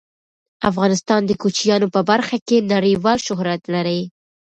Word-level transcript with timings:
افغانستان 0.69 1.21
د 1.25 1.31
کوچیانو 1.41 1.87
په 1.95 2.01
برخه 2.09 2.37
کې 2.47 2.67
نړیوال 2.73 3.17
شهرت 3.27 3.61
لري. 3.75 3.99